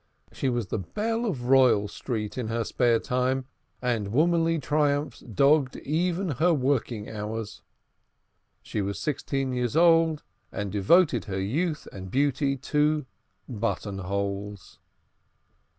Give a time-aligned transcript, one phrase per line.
[0.31, 3.45] She was the belle of Royal Street in her spare time,
[3.83, 7.61] and womanly triumphs dogged even her working hours.
[8.63, 13.05] She was sixteen years old, and devoted her youth and beauty to
[13.47, 14.79] buttonholes.